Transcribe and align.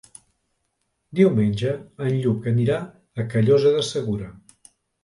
Diumenge 1.19 1.75
en 2.09 2.17
Lluc 2.25 2.51
anirà 2.55 2.81
a 3.25 3.31
Callosa 3.37 3.79
de 3.79 3.89
Segura. 3.95 4.37